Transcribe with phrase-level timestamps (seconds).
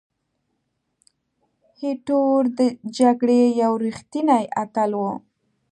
[1.81, 2.59] ایټور د
[2.97, 5.13] جګړې یو ریښتینی اتل وو.